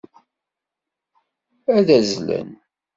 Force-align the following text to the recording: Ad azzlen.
Ad 1.75 1.87
azzlen. 1.97 2.49